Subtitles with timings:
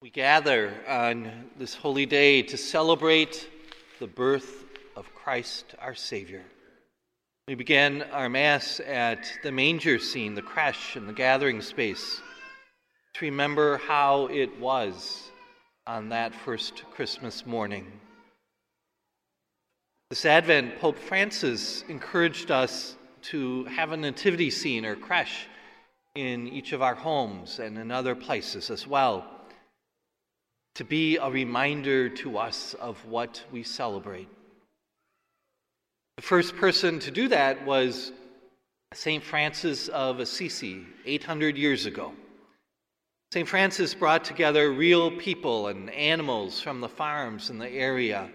[0.00, 3.50] We gather on this holy day to celebrate
[3.98, 6.44] the birth of Christ our Savior.
[7.48, 12.22] We begin our Mass at the manger scene, the creche, and the gathering space
[13.14, 15.32] to remember how it was
[15.84, 17.90] on that first Christmas morning.
[20.10, 25.48] This Advent, Pope Francis encouraged us to have a nativity scene or creche
[26.14, 29.34] in each of our homes and in other places as well
[30.78, 34.28] to be a reminder to us of what we celebrate.
[36.14, 38.12] The first person to do that was
[38.94, 39.24] St.
[39.24, 42.12] Francis of Assisi, 800 years ago.
[43.32, 43.48] St.
[43.48, 48.30] Francis brought together real people and animals from the farms in the area.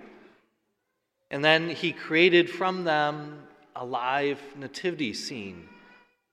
[1.32, 3.42] And then he created from them
[3.74, 5.70] a live nativity scene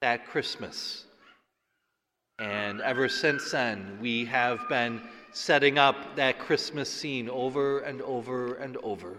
[0.00, 1.04] that Christmas.
[2.40, 8.54] And ever since then, we have been setting up that Christmas scene over and over
[8.54, 9.14] and over.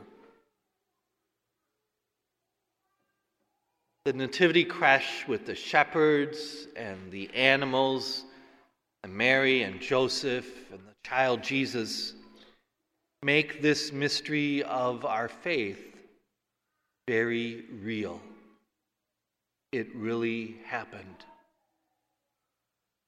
[4.06, 8.24] The nativity creche with the shepherds and the animals,
[9.04, 12.16] and Mary and Joseph and the child Jesus
[13.22, 15.96] make this mystery of our faith
[17.08, 18.20] very real.
[19.72, 21.26] It really happened.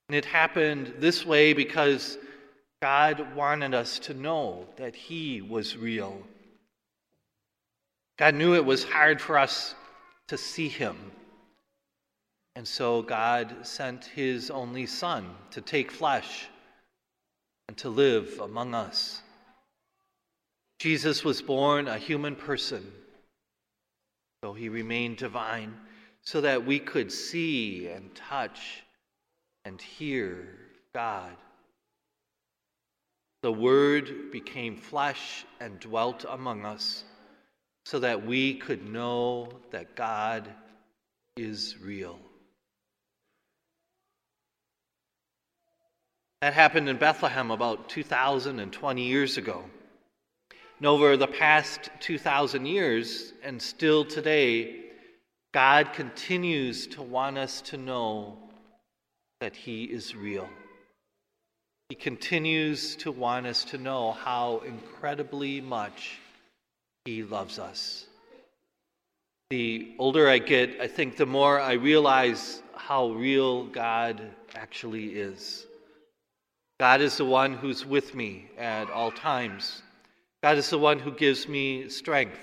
[0.10, 2.18] And it happened this way because
[2.82, 6.22] God wanted us to know that He was real.
[8.18, 9.76] God knew it was hard for us
[10.28, 10.98] to see Him.
[12.56, 16.48] And so God sent His only Son to take flesh
[17.68, 19.22] and to live among us.
[20.80, 22.86] Jesus was born a human person,
[24.42, 25.74] though He remained divine,
[26.22, 28.84] so that we could see and touch
[29.66, 30.48] and hear
[30.94, 31.36] God.
[33.42, 37.04] The Word became flesh and dwelt among us
[37.86, 40.48] so that we could know that God
[41.36, 42.20] is real.
[46.42, 49.64] That happened in Bethlehem about 2,020 years ago.
[50.78, 54.82] And over the past 2,000 years, and still today,
[55.54, 58.38] God continues to want us to know
[59.44, 60.48] that He is real.
[61.90, 66.18] He continues to want us to know how incredibly much
[67.04, 68.06] He loves us.
[69.50, 74.22] The older I get, I think the more I realize how real God
[74.56, 75.66] actually is.
[76.80, 79.82] God is the one who's with me at all times.
[80.42, 82.40] God is the one who gives me strength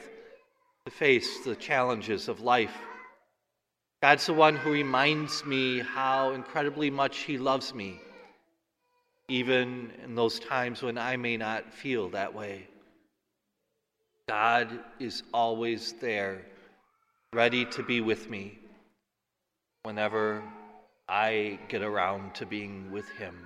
[0.85, 2.77] to face the challenges of life.
[4.03, 8.01] God's the one who reminds me how incredibly much He loves me
[9.31, 12.67] even in those times when I may not feel that way.
[14.29, 16.43] God is always there,
[17.33, 18.59] ready to be with me
[19.85, 20.43] whenever
[21.09, 23.37] I get around to being with Him.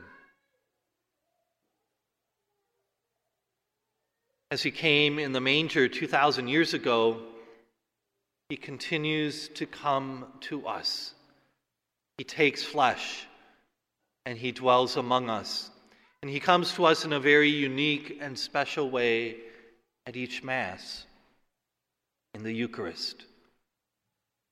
[4.50, 7.21] As He came in the manger 2,000 years ago,
[8.49, 11.15] He continues to come to us.
[12.19, 13.27] He takes flesh
[14.27, 15.71] and He dwells among us.
[16.25, 19.37] And he comes to us in a very unique and special way
[20.06, 21.04] at each Mass,
[22.33, 23.27] in the Eucharist.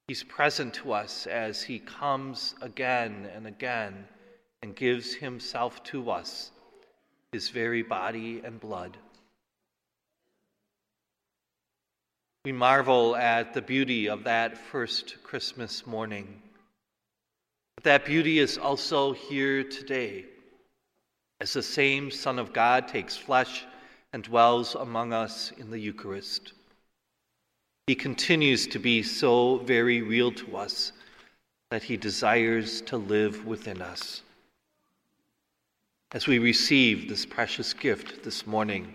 [0.06, 4.06] He's present to us as he comes again and again
[4.60, 6.50] and gives himself to us,
[7.32, 8.98] his very body and blood.
[12.44, 16.42] We marvel at the beauty of that first Christmas morning.
[17.76, 20.25] But that beauty is also here today
[21.41, 23.64] as the same Son of God takes flesh
[24.12, 26.52] and dwells among us in the Eucharist.
[27.86, 30.91] He continues to be so very real to us
[31.70, 34.22] that he desires to live within us.
[36.10, 38.93] As we receive this precious gift this morning,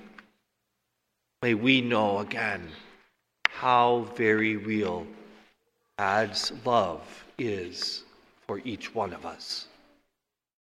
[1.42, 2.69] may we know again
[3.59, 5.07] how very real
[5.98, 8.04] God's love is
[8.45, 9.65] for each one of us.